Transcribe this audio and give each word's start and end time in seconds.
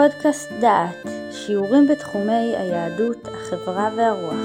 פודקאסט 0.00 0.48
דעת, 0.60 1.06
שיעורים 1.32 1.88
בתחומי 1.88 2.56
היהדות, 2.56 3.18
החברה 3.24 3.90
והרוח. 3.96 4.40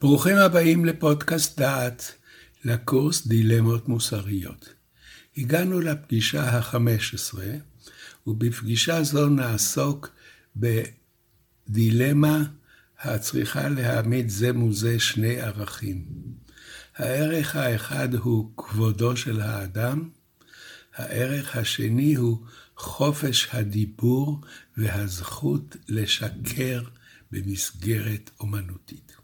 ברוכים 0.00 0.36
הבאים 0.36 0.84
לפודקאסט 0.84 1.58
דעת, 1.58 2.12
לקורס 2.64 3.26
דילמות 3.26 3.88
מוסריות. 3.88 4.74
הגענו 5.36 5.80
לפגישה 5.80 6.42
ה-15, 6.42 7.38
ובפגישה 8.26 9.02
זו 9.02 9.28
נעסוק 9.28 10.10
בדילמה 10.56 12.42
הצריכה 13.00 13.68
להעמיד 13.68 14.28
זה 14.28 14.52
מול 14.52 14.72
זה 14.72 15.00
שני 15.00 15.40
ערכים. 15.40 16.04
הערך 16.96 17.56
האחד 17.56 18.14
הוא 18.14 18.50
כבודו 18.56 19.16
של 19.16 19.40
האדם, 19.40 20.08
הערך 20.96 21.56
השני 21.56 22.14
הוא 22.14 22.46
חופש 22.76 23.48
הדיבור 23.52 24.40
והזכות 24.76 25.76
לשקר 25.88 26.82
במסגרת 27.32 28.30
אומנותית. 28.40 29.16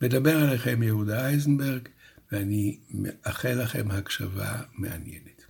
מדבר 0.00 0.36
עליכם 0.36 0.82
יהודה 0.82 1.26
אייזנברג, 1.26 1.88
ואני 2.32 2.78
מאחל 2.90 3.62
לכם 3.62 3.90
הקשבה 3.90 4.62
מעניינת. 4.72 5.44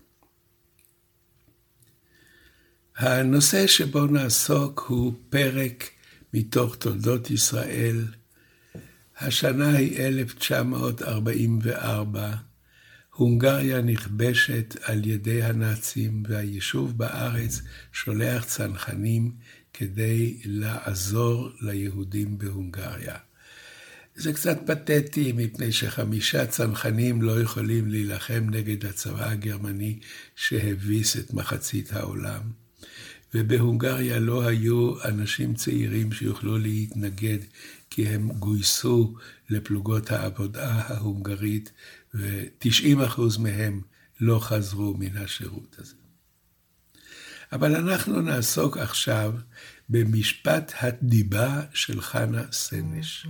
הנושא 2.96 3.66
שבו 3.66 4.06
נעסוק 4.06 4.84
הוא 4.88 5.14
פרק 5.30 5.90
מתוך 6.34 6.76
תולדות 6.76 7.30
ישראל. 7.30 8.04
השנה 9.18 9.76
היא 9.76 9.98
1944, 9.98 12.34
הונגריה 13.22 13.82
נכבשת 13.82 14.76
על 14.82 15.06
ידי 15.06 15.42
הנאצים 15.42 16.22
והיישוב 16.28 16.98
בארץ 16.98 17.60
שולח 17.92 18.44
צנחנים 18.44 19.32
כדי 19.72 20.38
לעזור 20.44 21.50
ליהודים 21.60 22.38
בהונגריה. 22.38 23.16
זה 24.14 24.32
קצת 24.32 24.58
פתטי 24.66 25.32
מפני 25.32 25.72
שחמישה 25.72 26.46
צנחנים 26.46 27.22
לא 27.22 27.40
יכולים 27.40 27.88
להילחם 27.88 28.46
נגד 28.50 28.86
הצבא 28.86 29.30
הגרמני 29.30 29.98
שהביס 30.36 31.16
את 31.16 31.34
מחצית 31.34 31.92
העולם. 31.92 32.42
ובהונגריה 33.34 34.18
לא 34.18 34.48
היו 34.48 35.04
אנשים 35.04 35.54
צעירים 35.54 36.12
שיוכלו 36.12 36.58
להתנגד 36.58 37.38
כי 37.94 38.08
הם 38.08 38.32
גויסו 38.32 39.14
לפלוגות 39.50 40.10
העבודה 40.10 40.72
ההונגרית 40.72 41.72
ו-90% 42.14 43.20
מהם 43.38 43.80
לא 44.20 44.38
חזרו 44.38 44.94
מן 44.98 45.16
השירות 45.16 45.76
הזה. 45.78 45.94
אבל 47.52 47.76
אנחנו 47.76 48.20
נעסוק 48.20 48.76
עכשיו 48.76 49.34
במשפט 49.88 50.72
הדיבה 50.80 51.62
של 51.74 52.00
חנה 52.00 52.52
סנש. 52.52 53.26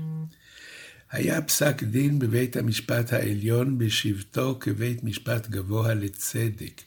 היה 1.11 1.43
פסק 1.43 1.83
דין 1.83 2.19
בבית 2.19 2.57
המשפט 2.57 3.13
העליון 3.13 3.79
בשבתו 3.79 4.59
כבית 4.61 5.05
משפט 5.05 5.49
גבוה 5.49 5.95
לצדק. 5.95 6.83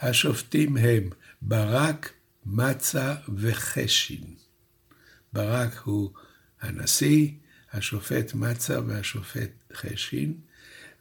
השופטים 0.00 0.76
הם 0.76 1.10
ברק, 1.42 2.12
מצה 2.46 3.14
וחשין. 3.36 4.34
ברק 5.32 5.78
הוא 5.78 6.10
הנשיא, 6.60 7.28
השופט 7.72 8.34
מצה 8.34 8.80
והשופט 8.86 9.50
חשין, 9.74 10.34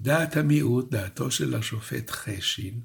דעת 0.00 0.36
המיעוט, 0.36 0.90
דעתו 0.90 1.30
של 1.30 1.54
השופט 1.54 2.10
חשין, 2.10 2.80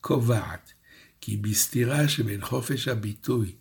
קובעת 0.00 0.72
כי 1.20 1.36
בסתירה 1.36 2.08
שבין 2.08 2.40
חופש 2.40 2.88
הביטוי 2.88 3.52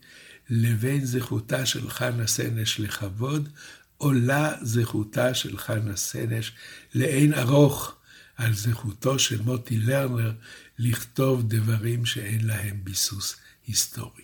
לבין 0.50 1.06
זכותה 1.06 1.66
של 1.66 1.90
חנה 1.90 2.28
סנש 2.28 2.80
לכבוד, 2.80 3.50
עולה 3.98 4.56
זכותה 4.62 5.34
של 5.34 5.58
חנה 5.58 5.96
סנש 5.96 6.52
לאין 6.96 7.34
ארוך 7.34 7.96
על 8.36 8.54
זכותו 8.54 9.20
של 9.20 9.42
מוטי 9.42 9.78
לרנר 9.78 10.32
לכתוב 10.80 11.44
דברים 11.48 12.06
שאין 12.06 12.48
להם 12.48 12.80
ביסוס 12.84 13.36
היסטורי. 13.68 14.24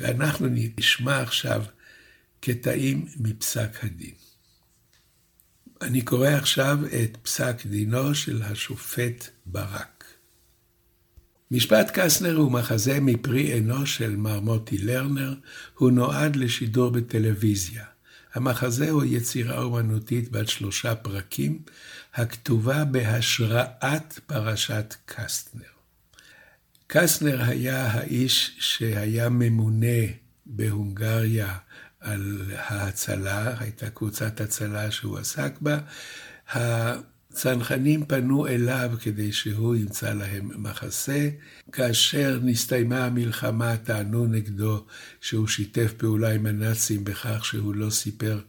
ואנחנו 0.00 0.46
נשמע 0.50 1.20
עכשיו 1.20 1.64
קטעים 2.40 3.08
מפסק 3.16 3.84
הדין. 3.84 4.14
אני 5.82 6.02
קורא 6.02 6.28
עכשיו 6.28 6.78
את 6.86 7.16
פסק 7.22 7.66
דינו 7.66 8.14
של 8.14 8.42
השופט 8.42 9.28
ברק. 9.46 9.97
משפט 11.50 11.90
קסנר 11.92 12.36
הוא 12.36 12.52
מחזה 12.52 13.00
מפרי 13.00 13.58
אנוש 13.58 13.96
של 13.96 14.16
מר 14.16 14.40
מוטי 14.40 14.78
לרנר, 14.78 15.34
הוא 15.74 15.90
נועד 15.90 16.36
לשידור 16.36 16.90
בטלוויזיה. 16.90 17.84
המחזה 18.34 18.90
הוא 18.90 19.04
יצירה 19.04 19.62
אומנותית 19.62 20.30
בת 20.30 20.48
שלושה 20.48 20.94
פרקים, 20.94 21.62
הכתובה 22.14 22.84
בהשראת 22.84 24.18
פרשת 24.26 24.94
קסטנר. 25.06 25.62
קסטנר 26.86 27.42
היה 27.42 27.86
האיש 27.86 28.56
שהיה 28.58 29.28
ממונה 29.28 30.06
בהונגריה 30.46 31.56
על 32.00 32.42
ההצלה, 32.56 33.54
הייתה 33.60 33.90
קבוצת 33.90 34.40
הצלה 34.40 34.90
שהוא 34.90 35.18
עסק 35.18 35.52
בה. 35.60 35.78
צנחנים 37.32 38.06
פנו 38.06 38.46
אליו 38.46 38.90
כדי 39.00 39.32
שהוא 39.32 39.76
ימצא 39.76 40.14
להם 40.14 40.62
מחסה. 40.62 41.28
כאשר 41.72 42.40
נסתיימה 42.42 43.04
המלחמה, 43.04 43.76
טענו 43.76 44.26
נגדו 44.26 44.86
שהוא 45.20 45.48
שיתף 45.48 45.92
פעולה 45.96 46.32
עם 46.32 46.46
הנאצים 46.46 47.04
בכך 47.04 47.44
שהוא 47.44 47.74
לא 47.74 47.90
סיפר 47.90 48.40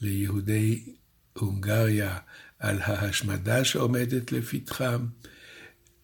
ליהודי 0.00 0.84
הונגריה 1.32 2.18
על 2.58 2.78
ההשמדה 2.80 3.64
שעומדת 3.64 4.32
לפתחם. 4.32 5.06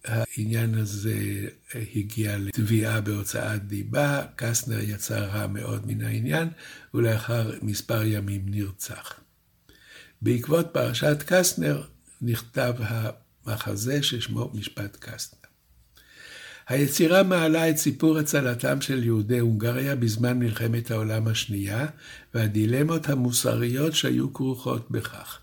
העניין 0.05 0.75
הזה 0.75 1.49
הגיע 1.95 2.39
לתביעה 2.39 3.01
בהוצאת 3.01 3.67
דיבה, 3.67 4.27
קסטנר 4.37 4.81
יצא 4.81 5.19
רע 5.19 5.47
מאוד 5.47 5.87
מן 5.87 6.05
העניין, 6.05 6.49
ולאחר 6.95 7.59
מספר 7.63 8.05
ימים 8.05 8.43
נרצח. 8.47 9.21
בעקבות 10.23 10.67
פרשת 10.73 11.23
קסטנר 11.27 11.83
נכתב 12.23 12.75
המחזה 12.79 14.03
ששמו 14.03 14.51
משפט 14.55 14.97
קסטנר. 15.01 15.49
היצירה 16.69 17.23
מעלה 17.23 17.71
את 17.71 17.77
סיפור 17.77 18.19
הצלתם 18.19 18.81
של 18.81 19.05
יהודי 19.05 19.39
הונגריה 19.39 19.97
בזמן 19.97 20.39
מלחמת 20.39 20.91
העולם 20.91 21.29
השנייה, 21.29 21.87
והדילמות 22.35 23.09
המוסריות 23.09 23.95
שהיו 23.95 24.33
כרוכות 24.33 24.91
בכך. 24.91 25.39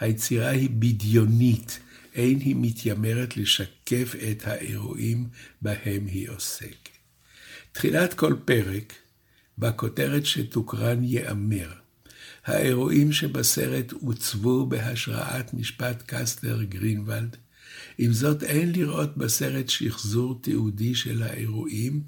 היצירה 0.00 0.48
היא 0.48 0.70
בדיונית, 0.70 1.78
אין 2.14 2.40
היא 2.40 2.56
מתיימרת 2.58 3.36
לשקף 3.36 4.14
את 4.30 4.46
האירועים 4.46 5.28
בהם 5.62 6.06
היא 6.06 6.30
עוסקת. 6.30 6.88
תחילת 7.72 8.14
כל 8.14 8.34
פרק, 8.44 8.92
בכותרת 9.58 10.26
שתוקרן 10.26 11.04
ייאמר, 11.04 11.72
האירועים 12.46 13.12
שבסרט 13.12 13.92
עוצבו 13.92 14.66
בהשראת 14.66 15.54
משפט 15.54 16.02
קסטר 16.06 16.62
גרינוולד, 16.62 17.36
עם 17.98 18.12
זאת 18.12 18.42
אין 18.42 18.72
לראות 18.72 19.16
בסרט 19.16 19.68
שחזור 19.68 20.40
תיעודי 20.42 20.94
של 20.94 21.22
האירועים, 21.22 22.02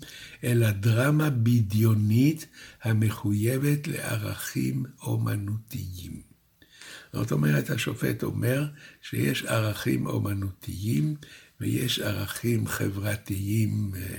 אלא 0.44 0.70
דרמה 0.70 1.30
בדיונית 1.30 2.46
המחויבת 2.82 3.88
לערכים 3.88 4.84
אומנותיים. 5.02 6.28
זאת 7.12 7.32
אומרת, 7.32 7.70
השופט 7.70 8.22
אומר 8.22 8.66
שיש 9.02 9.44
ערכים 9.44 10.06
אומנותיים 10.06 11.14
ויש 11.60 11.98
ערכים 11.98 12.66
חברתיים, 12.66 13.92
אה, 13.96 14.16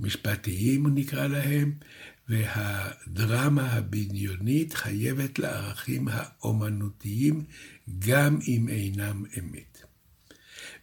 משפטיים 0.00 0.94
נקרא 0.94 1.26
להם, 1.26 1.72
והדרמה 2.28 3.72
הבדיונית 3.72 4.74
חייבת 4.74 5.38
לערכים 5.38 6.08
האומנותיים 6.10 7.44
גם 7.98 8.38
אם 8.48 8.68
אינם 8.68 9.24
אמת. 9.38 9.82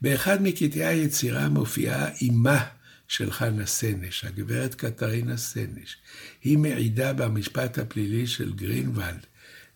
באחד 0.01 0.41
מקטעי 0.41 0.85
היצירה 0.85 1.49
מופיעה 1.49 2.07
אמה 2.29 2.65
של 3.07 3.31
חנה 3.31 3.65
סנש, 3.65 4.25
הגברת 4.25 4.75
קטרינה 4.75 5.37
סנש. 5.37 5.97
היא 6.43 6.57
מעידה 6.57 7.13
במשפט 7.13 7.77
הפלילי 7.77 8.27
של 8.27 8.53
גרינוולד 8.53 9.25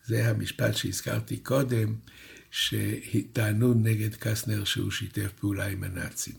זה 0.06 0.30
המשפט 0.30 0.76
שהזכרתי 0.76 1.38
קודם, 1.38 1.96
שטענו 2.52 3.74
נגד 3.74 4.16
קסנר 4.16 4.64
שהוא 4.64 4.92
שיתף 4.92 5.32
פעולה 5.40 5.68
עם 5.68 5.84
הנאצים. 5.84 6.36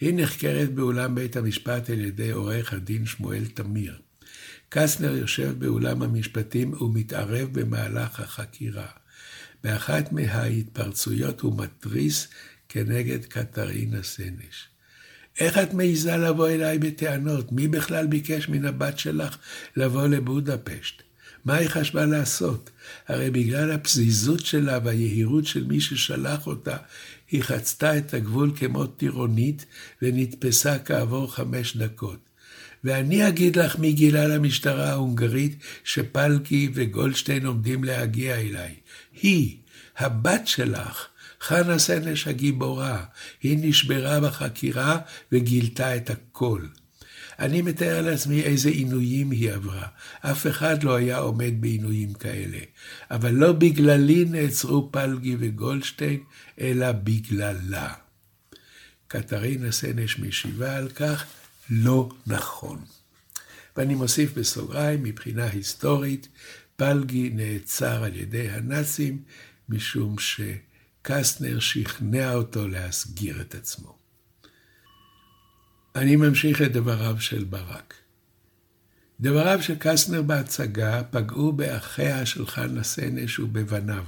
היא 0.00 0.12
נחקרת 0.16 0.74
באולם 0.74 1.14
בית 1.14 1.36
המשפט 1.36 1.90
על 1.90 2.00
ידי 2.00 2.30
עורך 2.30 2.72
הדין 2.72 3.06
שמואל 3.06 3.46
תמיר. 3.46 4.00
קסנר 4.76 5.16
יושב 5.16 5.54
באולם 5.58 6.02
המשפטים 6.02 6.82
ומתערב 6.82 7.48
במהלך 7.52 8.20
החקירה. 8.20 8.86
באחת 9.64 10.12
מההתפרצויות 10.12 11.40
הוא 11.40 11.58
מתריס 11.58 12.28
כנגד 12.68 13.24
קטרינה 13.24 14.02
סנש. 14.02 14.68
איך 15.40 15.58
את 15.58 15.74
מעיזה 15.74 16.16
לבוא 16.16 16.48
אליי 16.48 16.78
בטענות? 16.78 17.52
מי 17.52 17.68
בכלל 17.68 18.06
ביקש 18.06 18.48
מן 18.48 18.64
הבת 18.64 18.98
שלך 18.98 19.36
לבוא 19.76 20.06
לבודפשט? 20.06 21.02
מה 21.44 21.54
היא 21.54 21.68
חשבה 21.68 22.06
לעשות? 22.06 22.70
הרי 23.08 23.30
בגלל 23.30 23.70
הפזיזות 23.70 24.46
שלה 24.46 24.78
והיהירות 24.84 25.46
של 25.46 25.64
מי 25.64 25.80
ששלח 25.80 26.46
אותה, 26.46 26.76
היא 27.30 27.42
חצתה 27.42 27.98
את 27.98 28.14
הגבול 28.14 28.52
כמו 28.56 28.86
טירונית 28.86 29.66
ונתפסה 30.02 30.78
כעבור 30.78 31.34
חמש 31.34 31.76
דקות. 31.76 32.33
ואני 32.84 33.28
אגיד 33.28 33.56
לך 33.56 33.78
מי 33.78 33.92
גילה 33.92 34.26
למשטרה 34.26 34.90
ההונגרית 34.90 35.56
שפלקי 35.84 36.70
וגולדשטיין 36.74 37.46
עומדים 37.46 37.84
להגיע 37.84 38.36
אליי. 38.36 38.74
היא, 39.22 39.56
הבת 39.98 40.42
שלך, 40.46 41.06
חנה 41.40 41.78
סנש 41.78 42.28
הגיבורה, 42.28 43.04
היא 43.42 43.58
נשברה 43.60 44.20
בחקירה 44.20 44.98
וגילתה 45.32 45.96
את 45.96 46.10
הכל. 46.10 46.60
אני 47.38 47.62
מתאר 47.62 48.02
לעצמי 48.02 48.42
איזה 48.42 48.68
עינויים 48.68 49.30
היא 49.30 49.52
עברה. 49.52 49.86
אף 50.20 50.46
אחד 50.46 50.82
לא 50.82 50.94
היה 50.94 51.18
עומד 51.18 51.60
בעינויים 51.60 52.12
כאלה. 52.12 52.58
אבל 53.10 53.30
לא 53.30 53.52
בגללי 53.52 54.24
נעצרו 54.24 54.92
פלגי 54.92 55.36
וגולדשטיין, 55.38 56.20
אלא 56.60 56.92
בגללה. 56.92 57.92
קטרינה 59.08 59.72
סנש 59.72 60.18
משיבה 60.18 60.76
על 60.76 60.88
כך, 60.88 61.24
לא 61.70 62.08
נכון. 62.26 62.84
ואני 63.76 63.94
מוסיף 63.94 64.38
בסוגריים, 64.38 65.02
מבחינה 65.02 65.44
היסטורית, 65.44 66.28
פלגי 66.76 67.30
נעצר 67.30 68.04
על 68.04 68.16
ידי 68.16 68.50
הנאצים, 68.50 69.22
משום 69.68 70.16
שקסטנר 70.18 71.60
שכנע 71.60 72.34
אותו 72.34 72.68
להסגיר 72.68 73.40
את 73.40 73.54
עצמו. 73.54 73.98
אני 75.96 76.16
ממשיך 76.16 76.62
את 76.62 76.72
דבריו 76.72 77.20
של 77.20 77.44
ברק. 77.44 77.94
דבריו 79.20 79.62
של 79.62 79.74
קסטנר 79.78 80.22
בהצגה 80.22 81.02
פגעו 81.10 81.52
באחיה 81.52 82.26
של 82.26 82.46
חנה 82.46 82.82
סנש 82.82 83.38
ובבניו. 83.38 84.04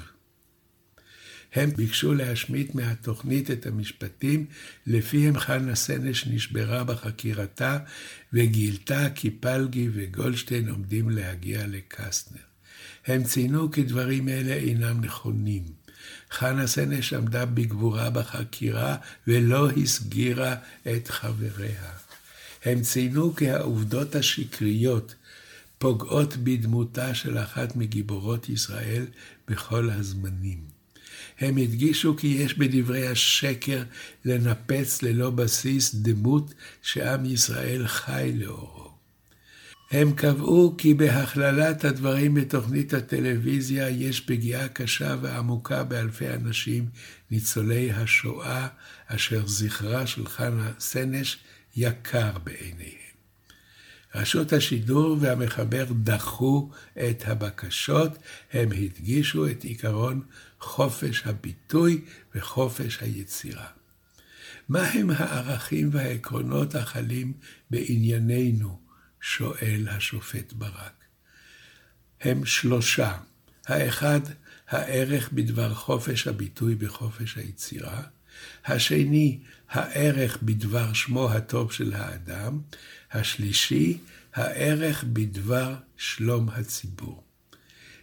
הם 1.54 1.70
ביקשו 1.70 2.14
להשמיט 2.14 2.74
מהתוכנית 2.74 3.50
את 3.50 3.66
המשפטים 3.66 4.46
לפיהם 4.86 5.38
חנה 5.38 5.74
סנש 5.74 6.26
נשברה 6.26 6.84
בחקירתה 6.84 7.78
וגילתה 8.32 9.10
כי 9.14 9.30
פלגי 9.30 9.88
וגולדשטיין 9.92 10.68
עומדים 10.68 11.10
להגיע 11.10 11.66
לקסטנר. 11.66 12.40
הם 13.06 13.24
ציינו 13.24 13.70
כי 13.70 13.82
דברים 13.82 14.28
אלה 14.28 14.54
אינם 14.54 15.00
נכונים. 15.00 15.62
חנה 16.30 16.66
סנש 16.66 17.12
עמדה 17.12 17.46
בגבורה 17.46 18.10
בחקירה 18.10 18.96
ולא 19.26 19.70
הסגירה 19.70 20.54
את 20.96 21.08
חבריה. 21.08 21.92
הם 22.64 22.80
ציינו 22.82 23.34
כי 23.34 23.50
העובדות 23.50 24.14
השקריות 24.14 25.14
פוגעות 25.78 26.36
בדמותה 26.36 27.14
של 27.14 27.38
אחת 27.38 27.76
מגיבורות 27.76 28.48
ישראל 28.48 29.06
בכל 29.48 29.90
הזמנים. 29.90 30.75
הם 31.40 31.56
הדגישו 31.56 32.16
כי 32.16 32.26
יש 32.26 32.58
בדברי 32.58 33.06
השקר 33.06 33.82
לנפץ 34.24 35.02
ללא 35.02 35.30
בסיס 35.30 35.94
דמות 35.94 36.54
שעם 36.82 37.24
ישראל 37.24 37.86
חי 37.86 38.32
לאורו. 38.34 38.86
הם 39.90 40.12
קבעו 40.12 40.74
כי 40.78 40.94
בהכללת 40.94 41.84
הדברים 41.84 42.34
בתוכנית 42.34 42.94
הטלוויזיה 42.94 43.88
יש 43.88 44.20
פגיעה 44.20 44.68
קשה 44.68 45.16
ועמוקה 45.20 45.84
באלפי 45.84 46.28
אנשים, 46.28 46.86
ניצולי 47.30 47.92
השואה, 47.92 48.66
אשר 49.06 49.46
זכרה 49.46 50.06
של 50.06 50.26
חנה 50.26 50.72
סנש 50.78 51.38
יקר 51.76 52.30
בעיניהם. 52.44 53.06
רשות 54.14 54.52
השידור 54.52 55.16
והמחבר 55.20 55.84
דחו 56.02 56.70
את 56.98 57.22
הבקשות, 57.26 58.18
הם 58.52 58.68
הדגישו 58.72 59.46
את 59.46 59.64
עיקרון 59.64 60.20
חופש 60.66 61.22
הביטוי 61.26 62.04
וחופש 62.34 62.98
היצירה. 63.00 63.66
מהם 64.68 65.10
הערכים 65.10 65.90
והעקרונות 65.92 66.74
החלים 66.74 67.32
בענייננו? 67.70 68.80
שואל 69.20 69.86
השופט 69.90 70.52
ברק. 70.52 71.04
הם 72.20 72.44
שלושה. 72.44 73.16
האחד, 73.66 74.20
הערך 74.68 75.32
בדבר 75.32 75.74
חופש 75.74 76.26
הביטוי 76.26 76.76
וחופש 76.78 77.36
היצירה. 77.36 78.02
השני, 78.64 79.38
הערך 79.68 80.38
בדבר 80.42 80.92
שמו 80.92 81.30
הטוב 81.30 81.72
של 81.72 81.92
האדם. 81.94 82.60
השלישי, 83.12 83.98
הערך 84.34 85.04
בדבר 85.04 85.74
שלום 85.96 86.48
הציבור. 86.48 87.25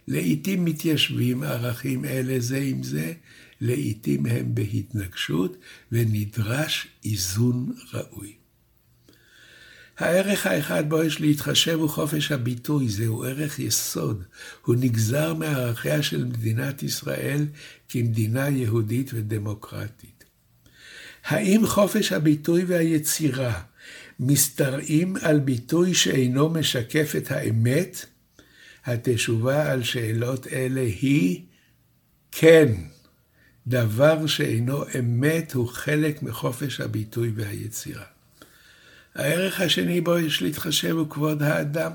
לעתים 0.08 0.64
מתיישבים 0.64 1.42
ערכים 1.42 2.04
אלה 2.04 2.40
זה 2.40 2.58
עם 2.58 2.82
זה, 2.82 3.12
לעתים 3.60 4.26
הם 4.26 4.54
בהתנגשות, 4.54 5.56
ונדרש 5.92 6.88
איזון 7.04 7.72
ראוי. 7.92 8.32
הערך 9.98 10.46
האחד 10.46 10.88
בו 10.88 11.02
יש 11.02 11.20
להתחשב 11.20 11.78
הוא 11.80 11.88
חופש 11.88 12.32
הביטוי, 12.32 12.88
זהו 12.88 13.24
ערך 13.24 13.58
יסוד. 13.58 14.22
הוא 14.64 14.76
נגזר 14.78 15.34
מערכיה 15.34 16.02
של 16.02 16.24
מדינת 16.24 16.82
ישראל 16.82 17.46
כמדינה 17.88 18.48
יהודית 18.48 19.10
ודמוקרטית. 19.14 20.24
האם 21.24 21.66
חופש 21.66 22.12
הביטוי 22.12 22.64
והיצירה 22.64 23.60
משתרעים 24.20 25.16
על 25.22 25.38
ביטוי 25.38 25.94
שאינו 25.94 26.48
משקף 26.50 27.12
את 27.16 27.30
האמת? 27.30 28.06
התשובה 28.86 29.72
על 29.72 29.82
שאלות 29.82 30.46
אלה 30.46 30.80
היא 30.80 31.42
כן. 32.32 32.72
דבר 33.66 34.26
שאינו 34.26 34.84
אמת 34.98 35.52
הוא 35.52 35.68
חלק 35.68 36.22
מחופש 36.22 36.80
הביטוי 36.80 37.32
והיצירה. 37.36 38.04
הערך 39.14 39.60
השני 39.60 40.00
בו 40.00 40.18
יש 40.18 40.42
להתחשב 40.42 40.96
הוא 40.96 41.10
כבוד 41.10 41.42
האדם. 41.42 41.92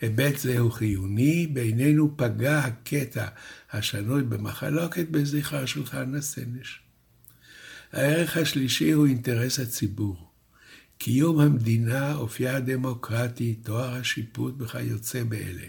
היבט 0.00 0.38
זה 0.38 0.58
הוא 0.58 0.72
חיוני, 0.72 1.46
בינינו 1.46 2.16
פגע 2.16 2.58
הקטע 2.58 3.26
השנוי 3.72 4.22
במחלוקת 4.22 5.08
בזכר 5.08 5.66
שולחן 5.66 6.14
הסנש. 6.14 6.80
הערך 7.92 8.36
השלישי 8.36 8.90
הוא 8.90 9.06
אינטרס 9.06 9.58
הציבור. 9.58 10.27
קיום 10.98 11.40
המדינה, 11.40 12.14
אופייה 12.14 12.56
הדמוקרטי, 12.56 13.54
תואר 13.54 13.94
השיפוט 13.94 14.54
וכיוצא 14.58 15.24
באלה, 15.24 15.66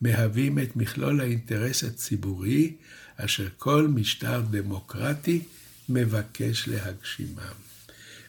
מהווים 0.00 0.58
את 0.58 0.76
מכלול 0.76 1.20
האינטרס 1.20 1.84
הציבורי, 1.84 2.76
אשר 3.16 3.48
כל 3.56 3.88
משטר 3.88 4.40
דמוקרטי 4.40 5.42
מבקש 5.88 6.68
להגשימם. 6.68 7.56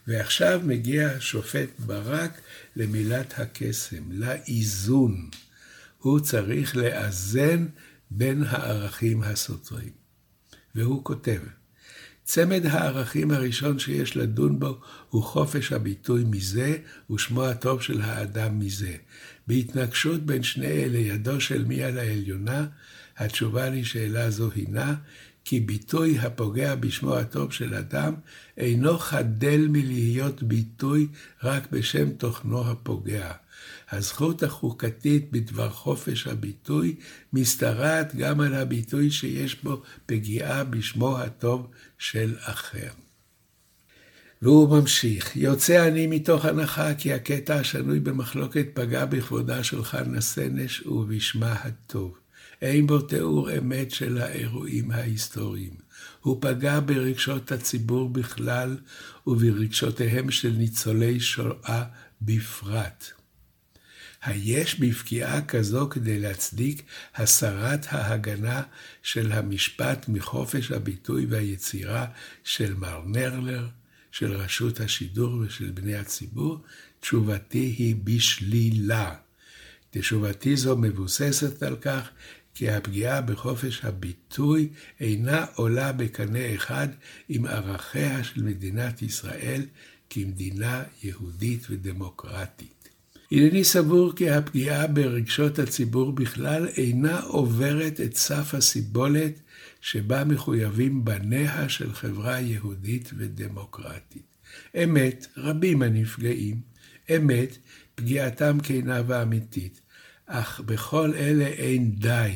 ועכשיו 0.07 0.61
מגיע 0.63 1.09
השופט 1.09 1.69
ברק 1.79 2.41
למילת 2.75 3.39
הקסם, 3.39 4.03
לאיזון. 4.11 5.29
הוא 5.97 6.19
צריך 6.19 6.75
לאזן 6.75 7.67
בין 8.11 8.43
הערכים 8.43 9.23
הסותרים. 9.23 9.91
והוא 10.75 11.03
כותב, 11.03 11.39
צמד 12.27 12.65
הערכים 12.65 13.31
הראשון 13.31 13.79
שיש 13.79 14.17
לדון 14.17 14.59
בו 14.59 14.79
הוא 15.09 15.23
חופש 15.23 15.71
הביטוי 15.71 16.23
מזה, 16.23 16.77
ושמו 17.11 17.45
הטוב 17.45 17.81
של 17.81 18.01
האדם 18.01 18.59
מזה. 18.59 18.95
בהתנגשות 19.47 20.25
בין 20.25 20.43
שני 20.43 20.67
אלה 20.67 20.97
ידו 20.97 21.41
של 21.41 21.65
מי 21.65 21.83
על 21.83 21.97
העליונה, 21.97 22.65
התשובה 23.17 23.69
לשאלה 23.69 24.29
זו 24.29 24.49
הינה, 24.55 24.95
כי 25.45 25.59
ביטוי 25.59 26.19
הפוגע 26.19 26.75
בשמו 26.75 27.15
הטוב 27.15 27.51
של 27.51 27.73
אדם 27.73 28.13
אינו 28.57 28.97
חדל 28.97 29.67
מלהיות 29.69 30.43
ביטוי 30.43 31.07
רק 31.43 31.71
בשם 31.71 32.09
תוכנו 32.09 32.71
הפוגע. 32.71 33.31
הזכות 33.91 34.43
החוקתית 34.43 35.31
בדבר 35.31 35.69
חופש 35.69 36.27
הביטוי 36.27 36.95
משתרעת 37.33 38.15
גם 38.15 38.41
על 38.41 38.53
הביטוי 38.53 39.11
שיש 39.11 39.63
בו 39.63 39.81
פגיעה 40.05 40.63
בשמו 40.63 41.17
הטוב 41.17 41.67
של 41.97 42.35
אחר. 42.39 42.89
והוא 44.41 44.79
ממשיך, 44.79 45.35
יוצא 45.35 45.87
אני 45.87 46.07
מתוך 46.07 46.45
הנחה 46.45 46.93
כי 46.93 47.13
הקטע 47.13 47.55
השנוי 47.55 47.99
במחלוקת 47.99 48.65
פגע 48.73 49.05
בכבודה 49.05 49.63
של 49.63 49.83
חנה 49.83 50.21
סנש 50.21 50.81
ובשמה 50.81 51.53
הטוב. 51.53 52.17
אין 52.61 52.87
בו 52.87 52.99
תיאור 52.99 53.57
אמת 53.57 53.91
של 53.91 54.17
האירועים 54.17 54.91
ההיסטוריים. 54.91 55.73
הוא 56.21 56.37
פגע 56.41 56.79
ברגשות 56.79 57.51
הציבור 57.51 58.09
בכלל 58.09 58.77
וברגשותיהם 59.27 60.31
של 60.31 60.51
ניצולי 60.51 61.19
שואה 61.19 61.83
בפרט. 62.21 63.16
היש 64.27 64.79
בפגיעה 64.79 65.41
כזו 65.41 65.87
כדי 65.89 66.19
להצדיק 66.19 66.81
הסרת 67.15 67.85
ההגנה 67.89 68.63
של 69.03 69.31
המשפט 69.31 70.05
מחופש 70.09 70.71
הביטוי 70.71 71.25
והיצירה 71.29 72.05
של 72.43 72.73
מר 72.73 73.01
נרלר, 73.05 73.67
של 74.11 74.31
רשות 74.31 74.79
השידור 74.79 75.33
ושל 75.33 75.71
בני 75.71 75.95
הציבור? 75.95 76.63
תשובתי 76.99 77.75
היא 77.77 77.95
בשלילה. 78.03 79.15
תשובתי 79.91 80.55
זו 80.55 80.77
מבוססת 80.77 81.63
על 81.63 81.75
כך 81.75 82.09
כי 82.53 82.69
הפגיעה 82.69 83.21
בחופש 83.21 83.85
הביטוי 83.85 84.69
אינה 84.99 85.45
עולה 85.55 85.91
בקנה 85.91 86.55
אחד 86.55 86.87
עם 87.29 87.45
ערכיה 87.45 88.23
של 88.23 88.43
מדינת 88.43 89.01
ישראל 89.01 89.65
כמדינה 90.09 90.83
יהודית 91.03 91.67
ודמוקרטית. 91.69 92.76
הנני 93.31 93.63
סבור 93.63 94.15
כי 94.15 94.29
הפגיעה 94.29 94.87
ברגשות 94.87 95.59
הציבור 95.59 96.11
בכלל 96.11 96.67
אינה 96.67 97.19
עוברת 97.19 98.01
את 98.01 98.15
סף 98.15 98.53
הסיבולת 98.53 99.39
שבה 99.81 100.23
מחויבים 100.23 101.05
בניה 101.05 101.69
של 101.69 101.93
חברה 101.93 102.39
יהודית 102.39 103.11
ודמוקרטית. 103.17 104.23
אמת, 104.83 105.27
רבים 105.37 105.81
הנפגעים. 105.81 106.61
אמת, 107.15 107.57
פגיעתם 107.95 108.57
כנה 108.63 109.01
ואמיתית. 109.07 109.81
אך 110.25 110.59
בכל 110.59 111.13
אלה 111.15 111.47
אין 111.47 111.91
די. 111.95 112.31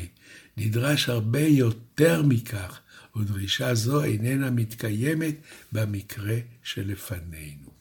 נדרש 0.56 1.08
הרבה 1.08 1.40
יותר 1.40 2.22
מכך, 2.22 2.80
ודרישה 3.16 3.74
זו 3.74 4.04
איננה 4.04 4.50
מתקיימת 4.50 5.34
במקרה 5.72 6.36
שלפנינו. 6.62 7.71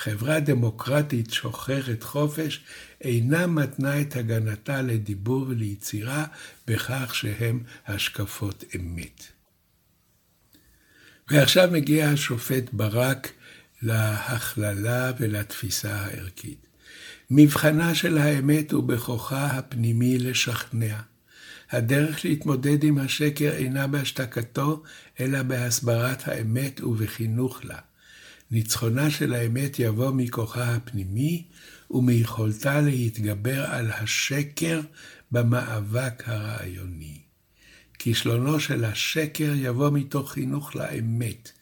חברה 0.00 0.40
דמוקרטית 0.40 1.30
שוחרת 1.30 2.02
חופש 2.02 2.60
אינה 3.00 3.46
מתנה 3.46 4.00
את 4.00 4.16
הגנתה 4.16 4.82
לדיבור 4.82 5.46
וליצירה 5.48 6.24
בכך 6.66 7.14
שהם 7.14 7.62
השקפות 7.86 8.64
אמת. 8.76 9.22
ועכשיו 11.30 11.68
מגיע 11.72 12.08
השופט 12.08 12.64
ברק 12.72 13.32
להכללה 13.82 15.12
ולתפיסה 15.18 15.96
הערכית. 15.96 16.66
מבחנה 17.30 17.94
של 17.94 18.18
האמת 18.18 18.72
הוא 18.72 18.84
בכוחה 18.84 19.46
הפנימי 19.46 20.18
לשכנע. 20.18 21.00
הדרך 21.70 22.24
להתמודד 22.24 22.84
עם 22.84 22.98
השקר 22.98 23.50
אינה 23.52 23.86
בהשתקתו, 23.86 24.82
אלא 25.20 25.42
בהסברת 25.42 26.28
האמת 26.28 26.80
ובחינוך 26.80 27.64
לה. 27.64 27.89
ניצחונה 28.50 29.10
של 29.10 29.34
האמת 29.34 29.78
יבוא 29.78 30.10
מכוחה 30.10 30.74
הפנימי 30.74 31.44
ומיכולתה 31.90 32.80
להתגבר 32.80 33.64
על 33.64 33.90
השקר 33.90 34.80
במאבק 35.32 36.22
הרעיוני. 36.26 37.18
כישלונו 37.98 38.60
של 38.60 38.84
השקר 38.84 39.52
יבוא 39.56 39.90
מתוך 39.90 40.32
חינוך 40.32 40.76
לאמת. 40.76 41.52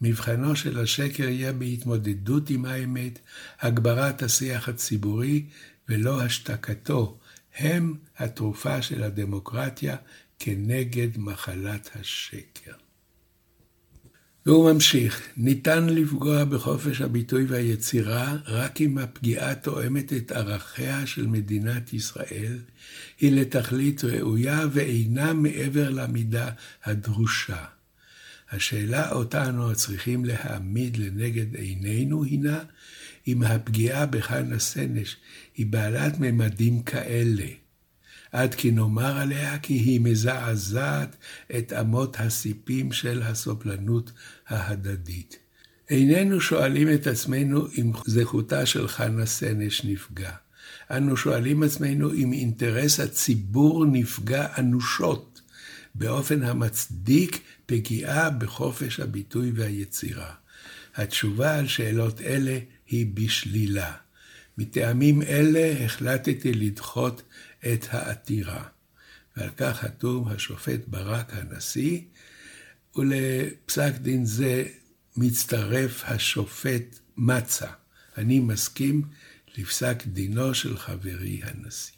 מבחנו 0.00 0.56
של 0.56 0.80
השקר 0.80 1.28
יהיה 1.28 1.52
בהתמודדות 1.52 2.50
עם 2.50 2.64
האמת, 2.64 3.18
הגברת 3.60 4.22
השיח 4.22 4.68
הציבורי 4.68 5.46
ולא 5.88 6.22
השתקתו, 6.22 7.18
הם 7.56 7.94
התרופה 8.18 8.82
של 8.82 9.02
הדמוקרטיה 9.02 9.96
כנגד 10.38 11.18
מחלת 11.18 11.90
השקר. 11.94 12.83
והוא 14.46 14.72
ממשיך, 14.72 15.22
ניתן 15.36 15.86
לפגוע 15.86 16.44
בחופש 16.44 17.00
הביטוי 17.00 17.44
והיצירה 17.44 18.36
רק 18.46 18.80
אם 18.80 18.98
הפגיעה 18.98 19.54
תואמת 19.54 20.12
את 20.12 20.32
ערכיה 20.32 21.06
של 21.06 21.26
מדינת 21.26 21.92
ישראל, 21.92 22.58
היא 23.20 23.32
לתכלית 23.32 24.04
ראויה 24.04 24.60
ואינה 24.72 25.32
מעבר 25.32 25.90
למידה 25.90 26.50
הדרושה. 26.84 27.64
השאלה 28.50 29.12
אותה 29.12 29.48
אנו 29.48 29.74
צריכים 29.74 30.24
להעמיד 30.24 30.96
לנגד 30.96 31.54
עינינו 31.54 32.24
הינה 32.24 32.58
אם 33.28 33.42
הפגיעה 33.42 34.06
בחנה 34.06 34.58
סנש 34.58 35.16
היא 35.56 35.66
בעלת 35.66 36.20
ממדים 36.20 36.82
כאלה, 36.82 37.46
עד 38.34 38.54
כי 38.54 38.70
נאמר 38.70 39.18
עליה 39.18 39.58
כי 39.58 39.74
היא 39.74 40.00
מזעזעת 40.00 41.16
את 41.58 41.72
אמות 41.72 42.16
הסיפים 42.20 42.92
של 42.92 43.22
הסובלנות 43.22 44.12
ההדדית. 44.48 45.38
איננו 45.90 46.40
שואלים 46.40 46.94
את 46.94 47.06
עצמנו 47.06 47.66
אם 47.78 47.92
זכותה 48.06 48.66
של 48.66 48.88
חנה 48.88 49.26
סנש 49.26 49.84
נפגע. 49.84 50.30
אנו 50.90 51.16
שואלים 51.16 51.62
עצמנו 51.62 52.12
אם 52.12 52.32
אינטרס 52.32 53.00
הציבור 53.00 53.86
נפגע 53.86 54.46
אנושות, 54.58 55.40
באופן 55.94 56.42
המצדיק 56.42 57.40
פגיעה 57.66 58.30
בחופש 58.30 59.00
הביטוי 59.00 59.52
והיצירה. 59.54 60.32
התשובה 60.94 61.58
על 61.58 61.66
שאלות 61.66 62.20
אלה 62.20 62.58
היא 62.86 63.06
בשלילה. 63.14 63.92
מטעמים 64.58 65.22
אלה 65.22 65.84
החלטתי 65.84 66.52
לדחות 66.52 67.22
את 67.72 67.86
העתירה. 67.90 68.64
ועל 69.36 69.50
כך 69.56 69.76
חתום 69.76 70.28
השופט 70.28 70.80
ברק 70.86 71.32
הנשיא, 71.34 72.00
ולפסק 72.96 73.92
דין 73.94 74.24
זה 74.24 74.64
מצטרף 75.16 76.02
השופט 76.04 76.98
מצה. 77.16 77.70
אני 78.18 78.40
מסכים 78.40 79.02
לפסק 79.56 80.02
דינו 80.06 80.54
של 80.54 80.78
חברי 80.78 81.40
הנשיא. 81.42 81.94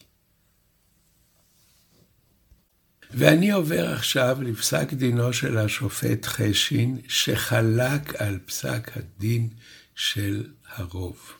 ואני 3.11 3.50
עובר 3.50 3.94
עכשיו 3.94 4.42
לפסק 4.42 4.92
דינו 4.92 5.32
של 5.32 5.58
השופט 5.58 6.26
חשין, 6.26 7.00
שחלק 7.08 8.14
על 8.23 8.38
פסק 8.46 8.90
הדין 8.96 9.49
של 9.94 10.52
הרוב. 10.66 11.32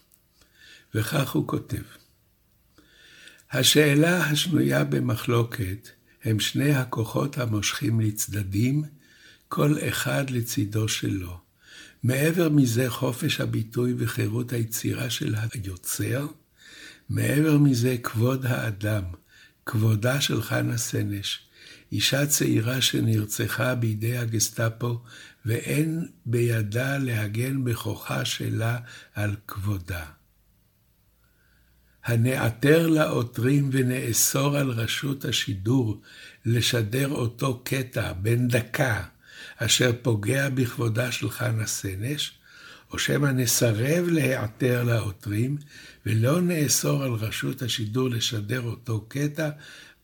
וכך 0.95 1.30
הוא 1.30 1.49
כותב: 1.49 1.83
השאלה 3.52 4.24
השנויה 4.24 4.84
במחלוקת 4.84 5.88
הם 6.24 6.40
שני 6.40 6.74
הכוחות 6.74 7.38
המושכים 7.38 8.00
לצדדים, 8.00 8.84
כל 9.48 9.74
אחד 9.88 10.30
לצידו 10.30 10.88
שלו. 10.88 11.40
מעבר 12.02 12.48
מזה 12.48 12.90
חופש 12.90 13.40
הביטוי 13.40 13.94
וחירות 13.98 14.52
היצירה 14.52 15.10
של 15.10 15.34
היוצר, 15.34 16.26
מעבר 17.08 17.58
מזה 17.58 17.96
כבוד 18.02 18.46
האדם, 18.46 19.04
כבודה 19.66 20.20
של 20.20 20.42
חנה 20.42 20.78
סנש, 20.78 21.40
אישה 21.92 22.26
צעירה 22.26 22.80
שנרצחה 22.80 23.74
בידי 23.74 24.18
הגסטאפו, 24.18 25.02
ואין 25.44 26.08
בידה 26.26 26.98
להגן 26.98 27.64
בכוחה 27.64 28.24
שלה 28.24 28.78
על 29.14 29.36
כבודה. 29.46 30.15
הנעתר 32.06 32.86
לעותרים 32.86 33.68
ונאסור 33.72 34.56
על 34.56 34.70
רשות 34.70 35.25
השידור 35.25 36.00
לשדר 36.44 37.08
אותו 37.08 37.60
קטע 37.64 38.12
בן 38.12 38.48
דקה, 38.48 39.04
אשר 39.56 39.92
פוגע 40.02 40.48
בכבודה 40.48 41.12
של 41.12 41.30
חנה 41.30 41.66
סנש, 41.66 42.32
או 42.90 42.98
שמא 42.98 43.26
נסרב 43.26 44.08
להיעתר 44.08 44.84
לעותרים, 44.84 45.56
ולא 46.06 46.40
נאסור 46.40 47.02
על 47.02 47.12
רשות 47.12 47.62
השידור 47.62 48.08
לשדר 48.08 48.62
אותו 48.62 49.04
קטע, 49.08 49.50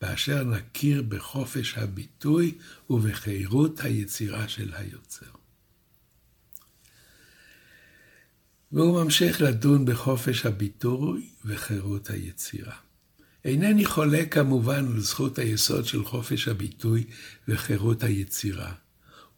באשר 0.01 0.43
נכיר 0.43 1.01
בחופש 1.01 1.77
הביטוי 1.77 2.51
ובחירות 2.89 3.79
היצירה 3.79 4.47
של 4.47 4.71
היוצר. 4.73 5.42
והוא 8.73 9.03
ממשיך 9.03 9.41
לדון 9.41 9.85
בחופש 9.85 10.45
הביטוי 10.45 11.29
וחירות 11.45 12.09
היצירה. 12.09 12.75
אינני 13.45 13.85
חולק 13.85 14.33
כמובן 14.33 14.85
על 14.85 14.99
זכות 14.99 15.39
היסוד 15.39 15.85
של 15.85 16.05
חופש 16.05 16.47
הביטוי 16.47 17.03
וחירות 17.47 18.03
היצירה. 18.03 18.71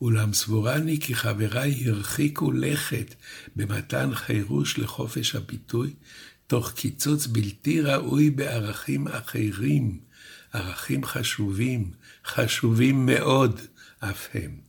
אולם 0.02 0.34
סבורני 0.34 1.00
כי 1.00 1.16
חבריי 1.16 1.90
הרחיקו 1.90 2.52
לכת 2.52 3.16
במתן 3.56 4.16
חירוש 4.16 4.80
לחופש 4.80 5.36
הביטוי, 5.36 5.94
תוך 6.48 6.72
קיצוץ 6.72 7.28
בלתי 7.28 7.82
ראוי 7.82 8.30
בערכים 8.30 9.08
אחרים, 9.08 10.00
ערכים 10.54 11.04
חשובים, 11.04 11.92
חשובים 12.26 13.06
מאוד 13.06 13.60
אף 14.00 14.28
הם. 14.34 14.65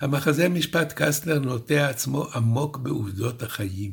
המחזה 0.00 0.48
משפט 0.48 0.92
קסטנר 0.96 1.38
נוטע 1.38 1.88
עצמו 1.88 2.26
עמוק 2.34 2.76
בעובדות 2.76 3.42
החיים, 3.42 3.92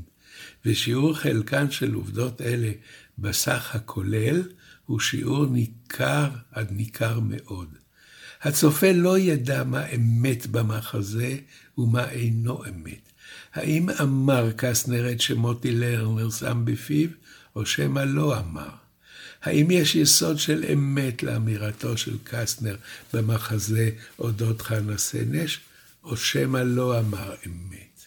ושיעור 0.65 1.13
חלקן 1.13 1.72
של 1.72 1.93
עובדות 1.93 2.41
אלה 2.41 2.72
בסך 3.17 3.75
הכולל 3.75 4.43
הוא 4.86 5.00
שיעור 5.00 5.45
ניכר 5.45 6.29
עד 6.51 6.72
ניכר 6.72 7.19
מאוד. 7.19 7.67
הצופה 8.41 8.91
לא 8.91 9.19
ידע 9.19 9.63
מה 9.63 9.86
אמת 9.88 10.48
במחזה 10.48 11.38
ומה 11.77 12.10
אינו 12.10 12.65
אמת. 12.65 13.10
האם 13.53 13.89
אמר 13.89 14.51
קסטנר 14.55 15.12
את 15.12 15.22
שמוטי 15.22 15.72
לרנר 15.72 16.29
שם 16.29 16.62
בפיו, 16.65 17.10
או 17.55 17.65
שמא 17.65 18.00
לא 18.00 18.39
אמר? 18.39 18.69
האם 19.43 19.72
יש 19.72 19.95
יסוד 19.95 20.39
של 20.39 20.65
אמת 20.74 21.24
לאמירתו 21.24 21.98
של 21.98 22.17
קסטנר 22.24 22.75
במחזה 23.13 23.89
אודות 24.19 24.62
חנה 24.62 24.98
סנש, 24.98 25.60
או 26.03 26.17
שמא 26.17 26.57
לא 26.57 27.00
אמר 27.00 27.36
אמת? 27.48 28.01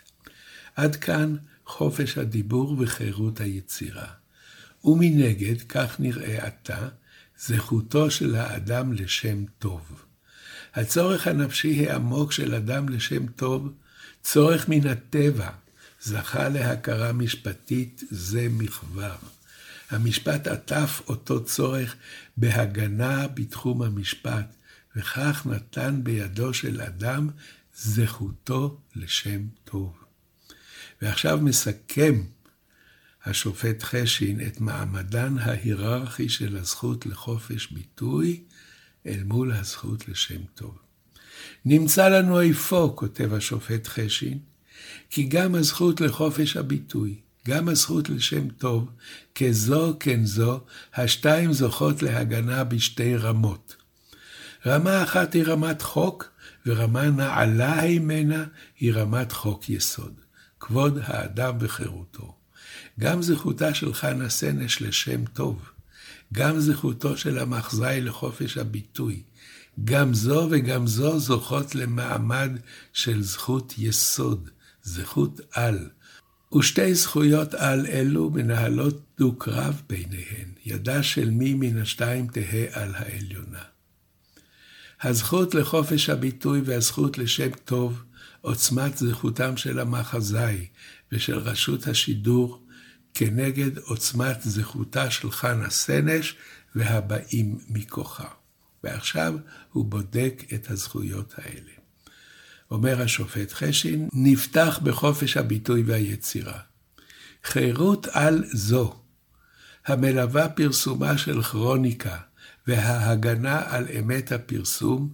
עד 0.77 0.97
כאן 0.97 1.37
חופש 1.67 2.19
הדיבור 2.19 2.77
וחירות 2.79 3.41
היצירה. 3.41 4.07
ומנגד, 4.85 5.63
כך 5.69 6.01
נראה 6.01 6.47
עתה, 6.47 6.89
זכותו 7.39 8.11
של 8.11 8.35
האדם 8.35 8.93
לשם 8.93 9.45
טוב. 9.59 10.03
הצורך 10.75 11.27
הנפשי 11.27 11.87
העמוק 11.89 12.33
של 12.33 12.55
אדם 12.55 12.89
לשם 12.89 13.27
טוב, 13.27 13.73
צורך 14.23 14.69
מן 14.69 14.87
הטבע, 14.87 15.51
זכה 16.03 16.49
להכרה 16.49 17.13
משפטית 17.13 18.03
זה 18.11 18.49
מכבר. 18.51 19.17
המשפט 19.91 20.47
עטף 20.47 21.03
אותו 21.09 21.45
צורך 21.45 21.97
בהגנה 22.37 23.27
בתחום 23.29 23.83
המשפט, 23.83 24.47
וכך 24.97 25.47
נתן 25.47 26.01
בידו 26.03 26.55
של 26.55 26.81
אדם 26.81 27.29
זכותו 27.77 28.79
לשם 28.97 29.41
טוב. 29.65 29.93
ועכשיו 31.03 31.39
מסכם 31.43 32.23
השופט 33.25 33.83
חשין 33.83 34.47
את 34.47 34.61
מעמדן 34.61 35.39
ההיררכי 35.39 36.29
של 36.29 36.57
הזכות 36.57 37.07
לחופש 37.07 37.71
ביטוי 37.73 38.43
אל 39.07 39.23
מול 39.25 39.53
הזכות 39.53 40.09
לשם 40.09 40.41
טוב. 40.55 40.79
נמצא 41.65 42.09
לנו 42.09 42.41
איפה, 42.41 42.93
כותב 42.97 43.33
השופט 43.33 43.87
חשין, 43.87 44.39
כי 45.11 45.23
גם 45.23 45.55
הזכות 45.55 46.01
לחופש 46.01 46.57
הביטוי, 46.57 47.21
גם 47.49 47.69
הזכות 47.69 48.09
לשם 48.09 48.49
טוב, 48.49 48.91
כזו 49.35 49.97
כן 50.01 50.25
זו, 50.25 50.61
השתיים 50.95 51.53
זוכות 51.53 52.03
להגנה 52.03 52.65
בשתי 52.65 53.17
רמות. 53.17 53.77
רמה 54.67 55.03
אחת 55.03 55.35
היא 55.35 55.45
רמת 55.45 55.83
חוק, 55.83 56.36
ורמה 56.67 57.11
נעלה 57.11 57.81
הימנה 57.81 58.45
היא 58.79 58.93
רמת 58.93 59.33
חוק 59.33 59.71
יסוד, 59.71 60.15
כבוד 60.61 60.99
האדם 61.03 61.57
וחירותו. 61.61 62.37
גם 63.01 63.23
זכותה 63.23 63.75
של 63.75 63.95
חנה 63.95 64.29
סנש 64.29 64.83
לשם 64.83 65.25
טוב, 65.25 65.71
גם 66.33 66.61
זכותו 66.61 67.17
של 67.17 67.39
המחזאי 67.39 68.01
לחופש 68.01 68.59
הביטוי, 68.59 69.23
גם 69.85 70.15
זו 70.15 70.49
וגם 70.51 70.87
זו 70.87 71.19
זוכות 71.19 71.75
למעמד 71.75 72.51
של 72.93 73.23
זכות 73.23 73.75
יסוד, 73.79 74.51
זכות 74.83 75.41
על. 75.53 75.89
ושתי 76.59 76.95
זכויות 76.95 77.55
על 77.55 77.87
אלו 77.87 78.31
מנהלות 78.31 79.03
דו-קרב 79.19 79.83
ביניהן, 79.89 80.49
ידה 80.65 81.03
של 81.03 81.31
מי 81.31 81.55
מן 81.55 81.79
השתיים 81.79 82.27
תהא 82.27 82.67
על 82.73 82.95
העליונה. 82.95 83.76
הזכות 85.03 85.55
לחופש 85.55 86.11
הביטוי 86.11 86.61
והזכות 86.65 87.19
לשם 87.19 87.51
טוב, 87.65 88.03
עוצמת 88.41 88.97
זכותם 88.97 89.57
של 89.57 89.79
המחזאי 89.79 90.67
ושל 91.13 91.39
רשות 91.39 91.87
השידור, 91.87 92.67
כנגד 93.15 93.79
עוצמת 93.79 94.39
זכותה 94.43 95.11
של 95.11 95.31
חנה 95.31 95.71
סנש 95.71 96.37
והבאים 96.75 97.59
מכוחה. 97.69 98.29
ועכשיו 98.85 99.35
הוא 99.73 99.85
בודק 99.85 100.43
את 100.55 100.71
הזכויות 100.71 101.35
האלה. 101.37 101.73
אומר 102.71 103.03
השופט 103.03 103.53
חשין, 103.53 104.09
נפתח 104.13 104.81
בחופש 104.83 105.37
הביטוי 105.37 105.83
והיצירה. 105.83 106.59
חירות 107.45 108.07
על 108.11 108.45
זו, 108.53 109.01
המלווה 109.87 110.49
פרסומה 110.49 111.19
של 111.19 111.43
כרוניקה 111.43 112.17
וההגנה 112.67 113.63
על 113.67 113.87
אמת 113.99 114.33
הפרסום, 114.33 115.09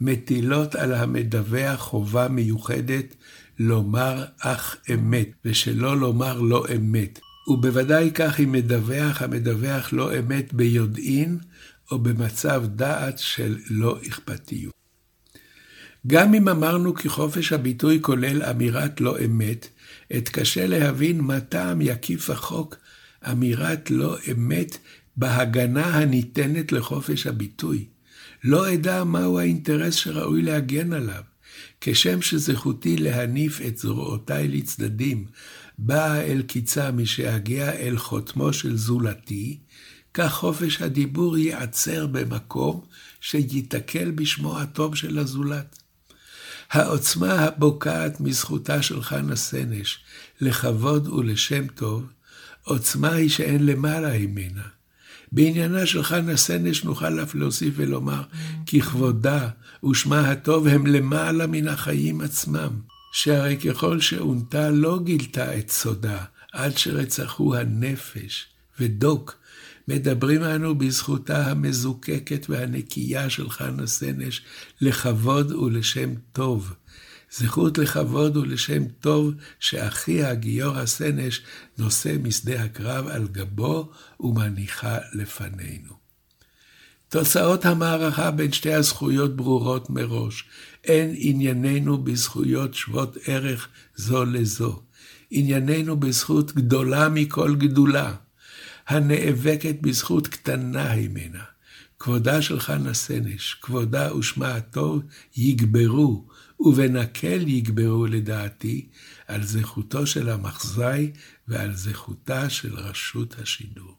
מטילות 0.00 0.74
על 0.74 0.94
המדווח 0.94 1.80
חובה 1.80 2.28
מיוחדת 2.28 3.16
לומר 3.58 4.24
אך 4.40 4.76
אמת, 4.94 5.28
ושלא 5.44 5.96
לומר 5.96 6.40
לא 6.40 6.64
אמת, 6.76 7.18
ובוודאי 7.48 8.10
כך 8.14 8.40
אם 8.40 8.52
מדווח 8.52 9.22
המדווח 9.22 9.92
לא 9.92 10.18
אמת 10.18 10.54
ביודעין, 10.54 11.38
או 11.90 11.98
במצב 11.98 12.62
דעת 12.66 13.18
של 13.18 13.58
לא 13.70 13.98
אכפתיות. 14.08 14.74
גם 16.06 16.34
אם 16.34 16.48
אמרנו 16.48 16.94
כי 16.94 17.08
חופש 17.08 17.52
הביטוי 17.52 17.98
כולל 18.02 18.42
אמירת 18.42 19.00
לא 19.00 19.16
אמת, 19.24 19.68
אתקשה 20.16 20.66
להבין 20.66 21.20
מה 21.20 21.40
טעם 21.40 21.80
יקיף 21.80 22.30
החוק 22.30 22.76
אמירת 23.30 23.90
לא 23.90 24.16
אמת 24.32 24.78
בהגנה 25.20 25.86
הניתנת 25.86 26.72
לחופש 26.72 27.26
הביטוי. 27.26 27.84
לא 28.44 28.74
אדע 28.74 29.04
מהו 29.04 29.38
האינטרס 29.38 29.94
שראוי 29.94 30.42
להגן 30.42 30.92
עליו. 30.92 31.22
כשם 31.80 32.22
שזכותי 32.22 32.96
להניף 32.96 33.60
את 33.66 33.78
זרועותיי 33.78 34.48
לצדדים, 34.48 35.26
באה 35.78 36.20
אל 36.20 36.42
קיצה 36.42 36.90
משאגיע 36.90 37.72
אל 37.72 37.98
חותמו 37.98 38.52
של 38.52 38.76
זולתי, 38.76 39.58
כך 40.14 40.32
חופש 40.32 40.82
הדיבור 40.82 41.38
ייעצר 41.38 42.06
במקום 42.06 42.80
שייתקל 43.20 44.10
בשמו 44.10 44.58
הטוב 44.58 44.96
של 44.96 45.18
הזולת. 45.18 45.78
העוצמה 46.70 47.32
הבוקעת 47.32 48.20
מזכותה 48.20 48.82
של 48.82 49.02
חנה 49.02 49.36
סנש 49.36 49.98
לכבוד 50.40 51.08
ולשם 51.08 51.66
טוב, 51.66 52.06
עוצמה 52.62 53.12
היא 53.12 53.28
שאין 53.28 53.66
למעלה 53.66 54.18
ממנה. 54.18 54.79
בעניינה 55.32 55.86
של 55.86 56.02
חנה 56.02 56.36
סנש 56.36 56.84
נוכל 56.84 57.22
אף 57.22 57.34
להוסיף 57.34 57.74
ולומר 57.76 58.22
כי 58.66 58.80
כבודה 58.80 59.48
ושמה 59.90 60.30
הטוב 60.30 60.66
הם 60.66 60.86
למעלה 60.86 61.46
מן 61.46 61.68
החיים 61.68 62.20
עצמם, 62.20 62.70
שהרי 63.12 63.56
ככל 63.56 64.00
שעונתה 64.00 64.70
לא 64.70 64.98
גילתה 65.04 65.58
את 65.58 65.70
סודה 65.70 66.24
עד 66.52 66.78
שרצחו 66.78 67.56
הנפש, 67.56 68.46
ודוק 68.80 69.36
מדברים 69.88 70.42
אנו 70.42 70.74
בזכותה 70.74 71.46
המזוקקת 71.46 72.46
והנקייה 72.48 73.30
של 73.30 73.50
חנה 73.50 73.86
סנש 73.86 74.42
לכבוד 74.80 75.52
ולשם 75.52 76.10
טוב. 76.32 76.74
זכות 77.32 77.78
לכבוד 77.78 78.36
ולשם 78.36 78.84
טוב 79.00 79.32
שאחיה 79.60 80.34
גיורא 80.34 80.80
הסנש 80.80 81.42
נושא 81.78 82.16
משדה 82.22 82.62
הקרב 82.62 83.06
על 83.06 83.28
גבו 83.28 83.90
ומניחה 84.20 84.98
לפנינו. 85.12 86.00
תוצאות 87.08 87.64
המערכה 87.64 88.30
בין 88.30 88.52
שתי 88.52 88.74
הזכויות 88.74 89.36
ברורות 89.36 89.90
מראש. 89.90 90.44
אין 90.84 91.14
ענייננו 91.16 91.98
בזכויות 91.98 92.74
שוות 92.74 93.16
ערך 93.26 93.68
זו 93.96 94.24
לזו. 94.24 94.82
ענייננו 95.30 95.96
בזכות 95.96 96.52
גדולה 96.52 97.08
מכל 97.08 97.54
גדולה, 97.54 98.14
הנאבקת 98.88 99.74
בזכות 99.80 100.26
קטנה 100.28 100.90
הימנה. 100.90 101.44
כבודה 101.98 102.42
של 102.42 102.60
חנה 102.60 102.94
סנש, 102.94 103.54
כבודה 103.62 104.16
ושמה 104.16 104.54
הטוב 104.54 105.02
יגברו, 105.36 106.26
ובנקל 106.60 107.48
יגברו 107.48 108.06
לדעתי, 108.06 108.88
על 109.26 109.42
זכותו 109.42 110.06
של 110.06 110.28
המחזאי 110.28 111.12
ועל 111.48 111.76
זכותה 111.76 112.50
של 112.50 112.74
רשות 112.74 113.38
השידור. 113.38 113.96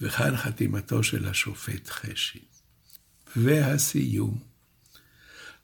וכאן 0.00 0.36
חתימתו 0.36 1.02
של 1.02 1.28
השופט 1.28 1.90
חשי. 1.90 2.44
והסיום. 3.36 4.38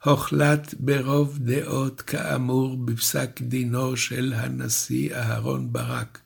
הוחלט 0.04 0.74
ברוב 0.78 1.38
דעות 1.38 2.00
כאמור 2.00 2.76
בפסק 2.76 3.40
דינו 3.40 3.96
של 3.96 4.32
הנשיא 4.36 5.14
אהרן 5.14 5.72
ברק, 5.72 6.20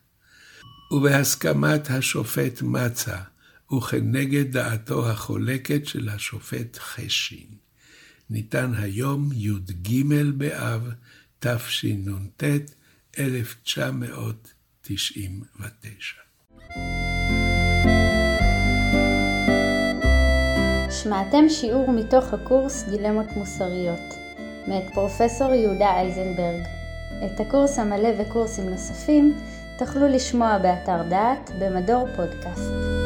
ובהסכמת 0.91 1.89
השופט 1.89 2.61
מצא, 2.61 3.17
וכנגד 3.77 4.51
דעתו 4.51 5.09
החולקת 5.09 5.87
של 5.87 6.09
השופט 6.09 6.77
חשין. 6.77 7.64
ניתן 8.29 8.71
היום 8.77 9.29
י"ג 9.33 10.03
באב 10.37 10.89
תשנ"ט 11.39 12.43
1999. 13.19 16.15
שמעתם 21.03 21.49
שיעור 21.49 21.91
מתוך 21.91 22.33
הקורס 22.33 22.83
דילמות 22.89 23.27
מוסריות, 23.35 24.13
מאת 24.67 24.83
פרופסור 24.93 25.53
יהודה 25.53 25.87
אייזנברג. 25.87 26.63
את 27.25 27.39
הקורס 27.39 27.79
המלא 27.79 28.09
וקורסים 28.19 28.69
נוספים 28.69 29.33
תוכלו 29.77 30.07
לשמוע 30.07 30.57
באתר 30.57 31.03
דעת 31.09 31.51
במדור 31.59 32.07
פודקאסט. 32.15 33.04